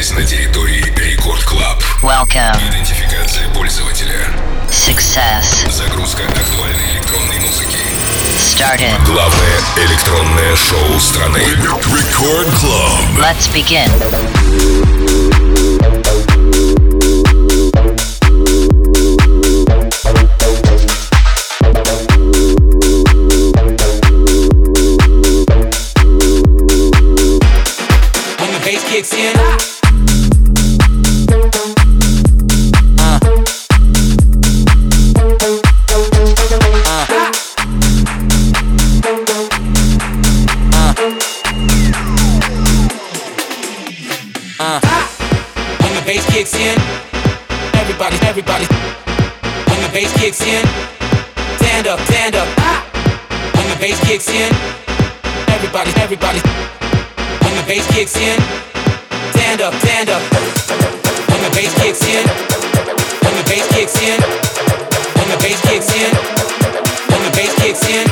[0.00, 1.82] находитесь на территории Рекорд Клаб.
[2.02, 2.56] Welcome.
[2.70, 4.28] Идентификация пользователя.
[4.70, 5.70] Success.
[5.70, 7.78] Загрузка актуальной электронной музыки.
[8.38, 9.04] Started.
[9.04, 11.38] Главное электронное шоу страны.
[11.38, 13.18] Рекорд Club.
[13.18, 15.29] Let's begin.
[58.10, 58.40] Kicks in,
[59.32, 60.22] stand up, stand up.
[61.30, 62.26] When the bass kicks in,
[63.22, 64.20] when the bass kicks in,
[65.14, 66.10] when the bass kicks in,
[67.10, 68.06] when the bass kicks in,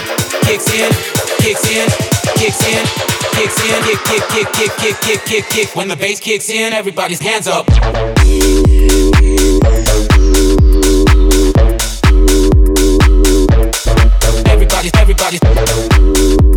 [0.45, 0.91] kicks in,
[1.39, 1.89] kicks in,
[2.37, 2.85] kicks in,
[3.35, 5.77] kicks in, kick, kick, kick, kick, kick, kick, kick, kick.
[5.77, 7.67] When the bass kicks in, everybody's hands up.
[14.47, 16.48] Everybody, everybody.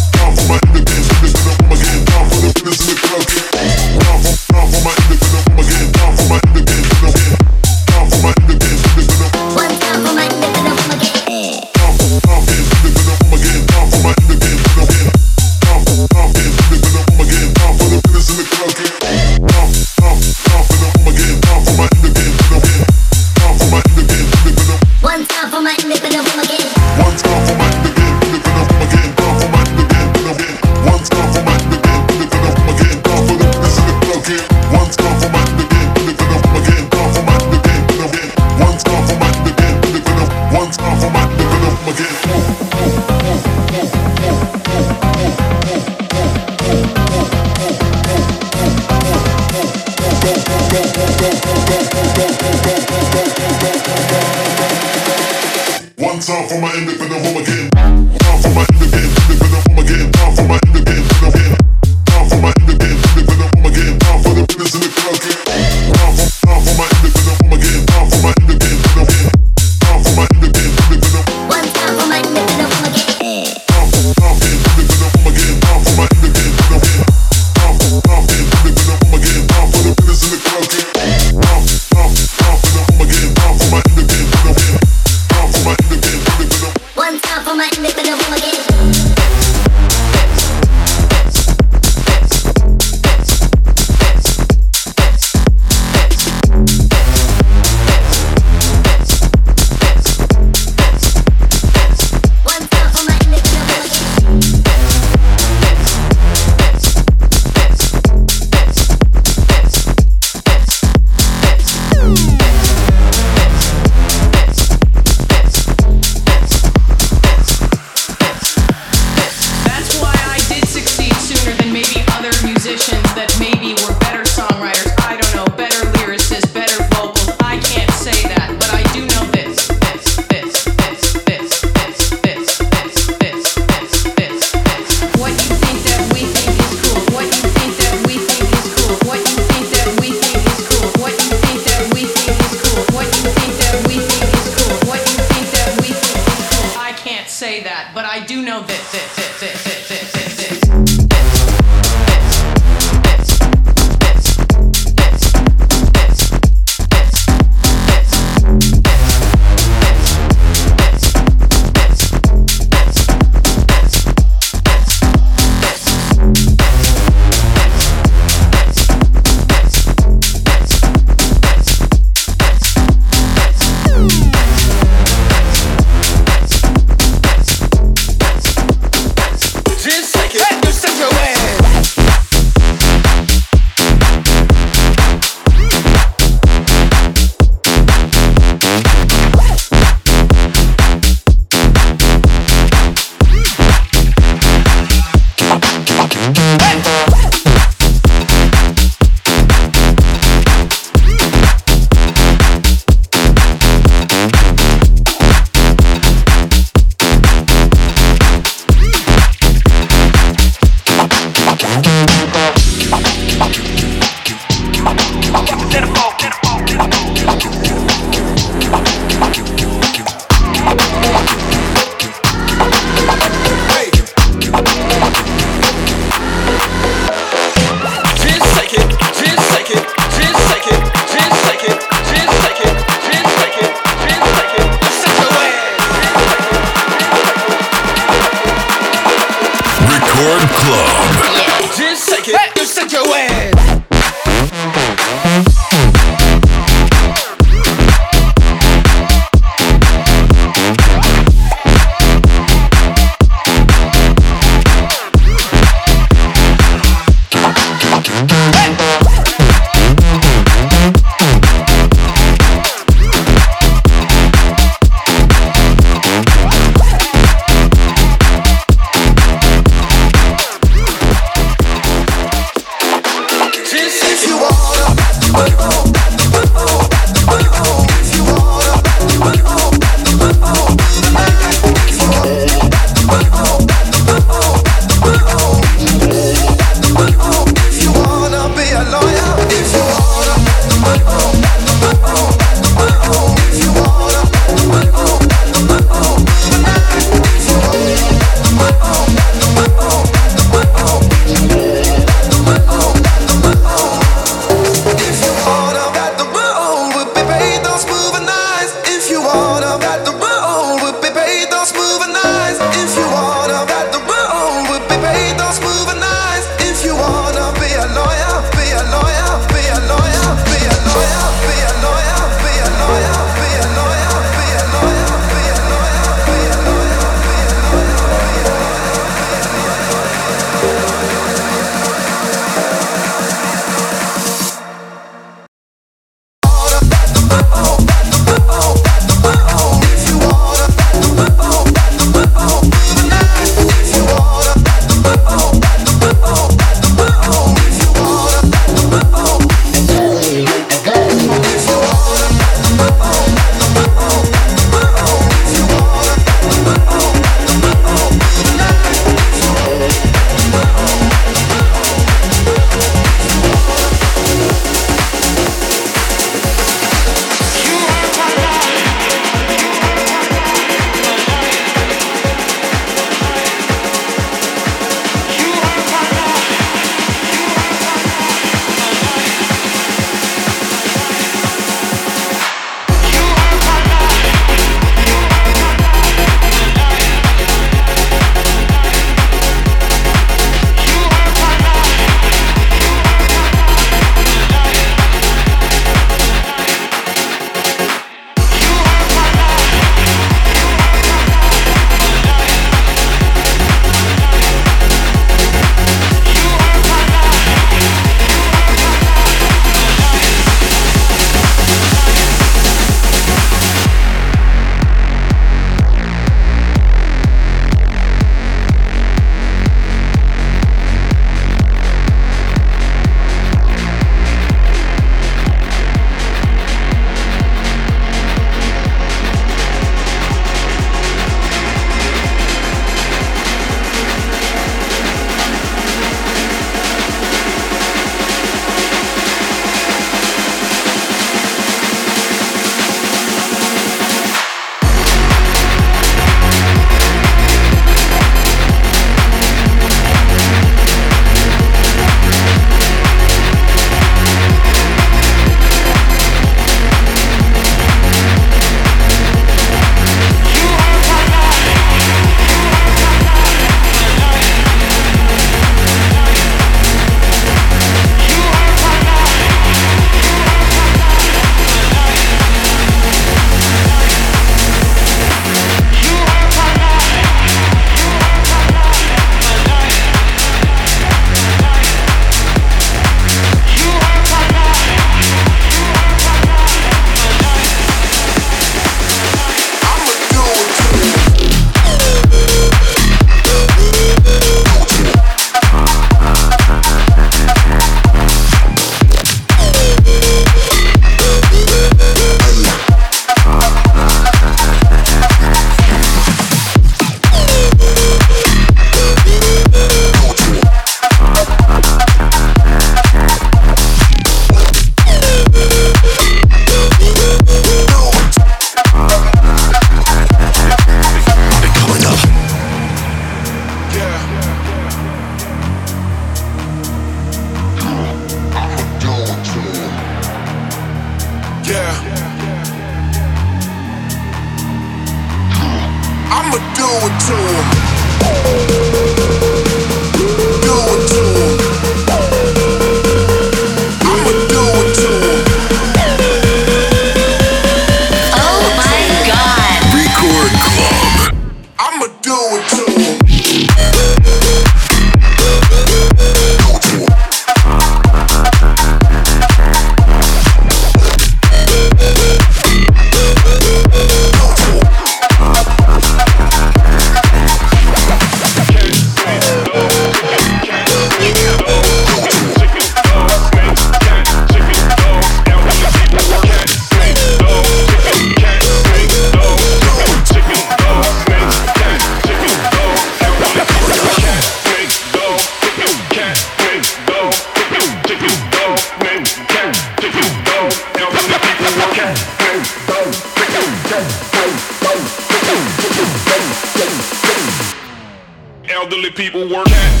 [598.70, 600.00] Elderly people work at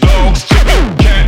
[0.00, 1.27] dogs, chicken, cat,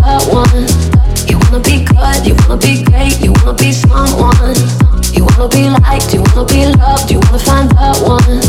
[0.00, 0.64] that one,
[1.28, 2.26] You wanna be good?
[2.26, 3.20] You wanna be great?
[3.20, 4.56] You wanna be someone?
[5.12, 6.14] You wanna be liked?
[6.14, 7.10] You wanna be loved?
[7.10, 8.40] You wanna find that one,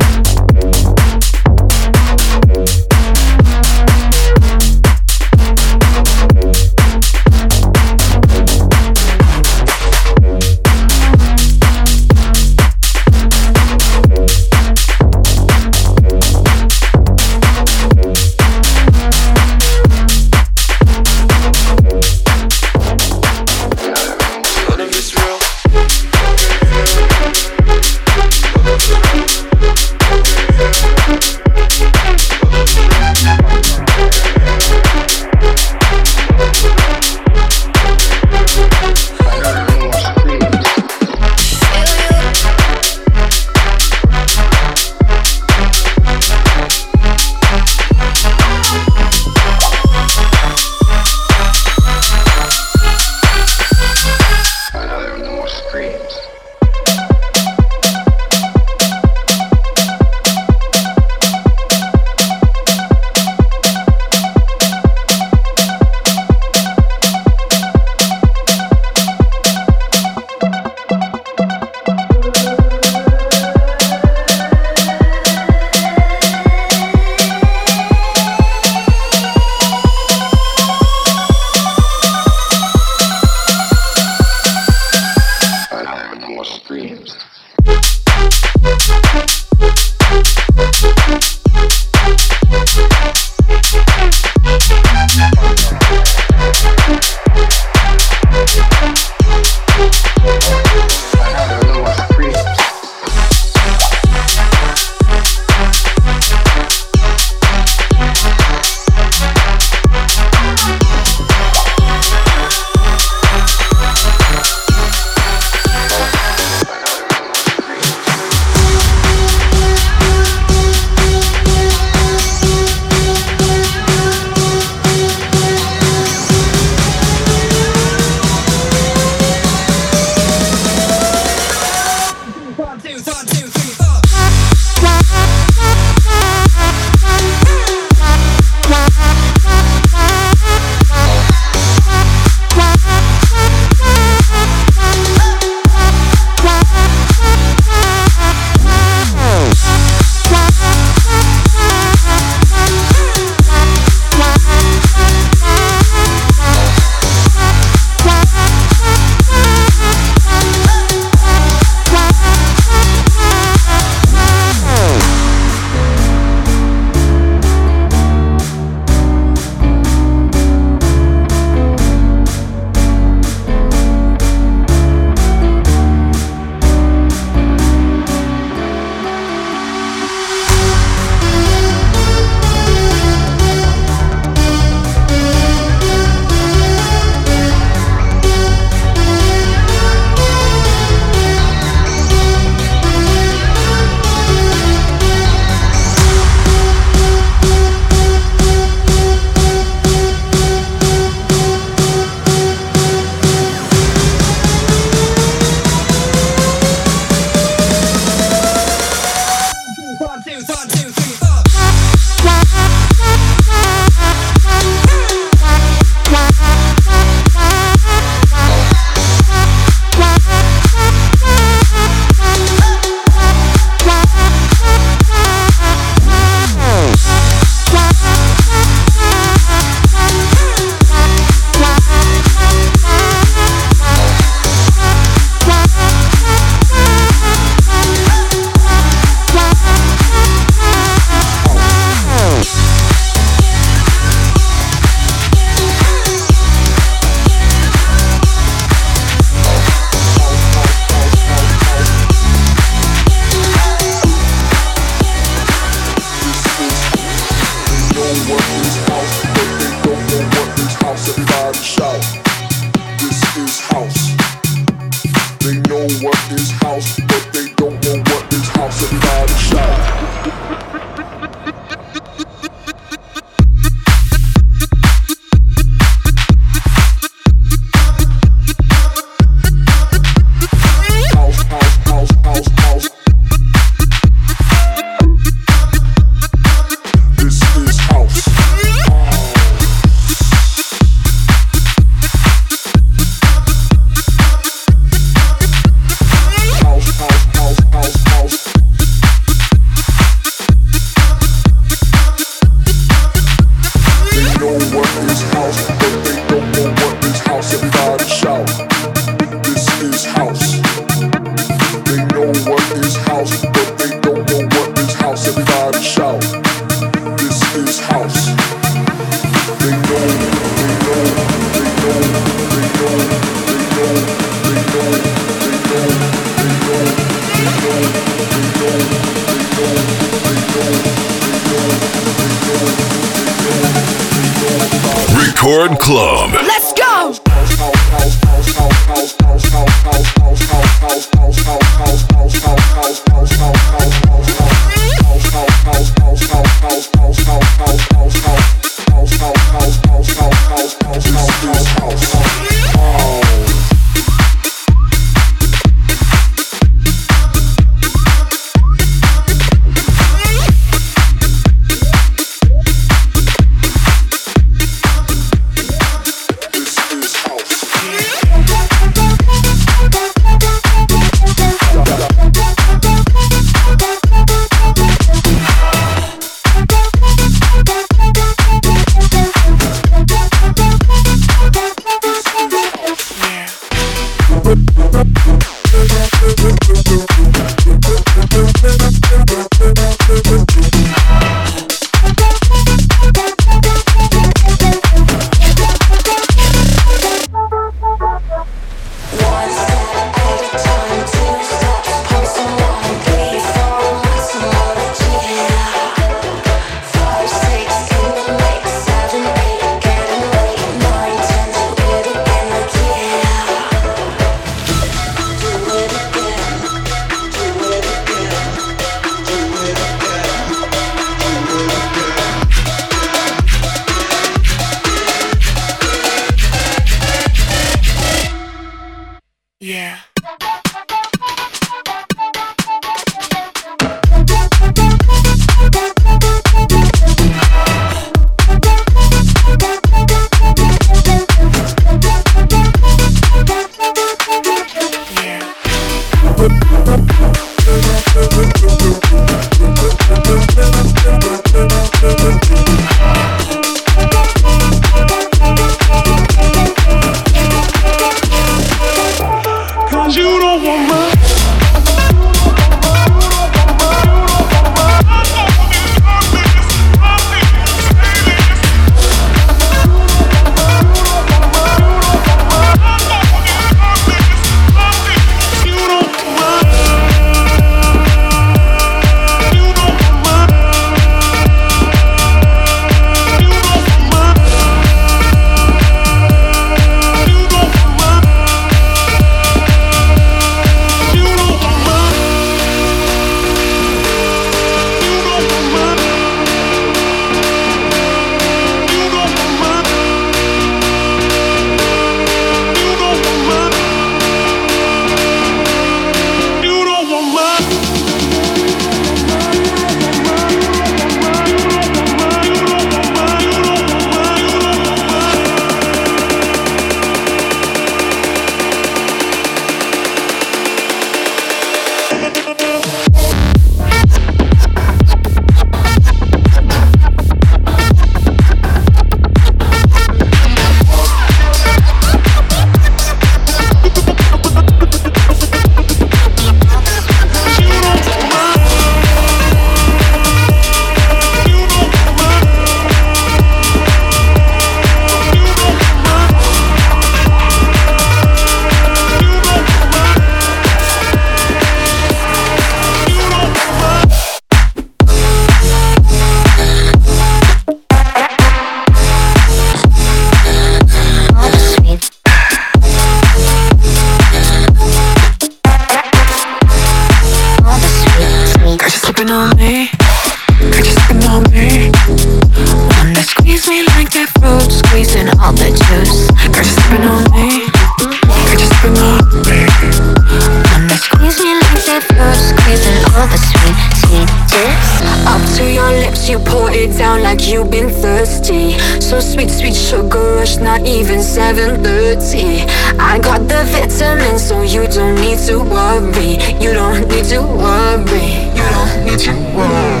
[587.52, 588.78] you've been thirsty.
[589.00, 592.66] So sweet, sweet sugar rush, not even 7.30
[592.98, 596.32] I got the vitamin so you don't need to worry.
[596.62, 598.28] You don't need to worry.
[598.56, 600.00] You don't need to worry.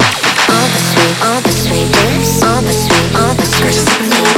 [0.54, 1.88] All the sweet, all the sweet,
[2.42, 4.31] all the sweet, all the sweet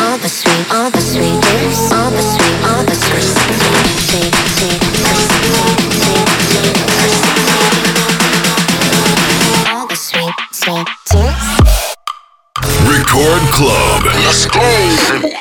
[13.55, 14.03] club.
[14.27, 15.34] Exclusive.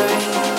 [0.00, 0.49] Time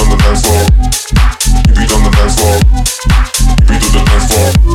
[0.00, 0.20] on the
[4.10, 4.69] dance floor.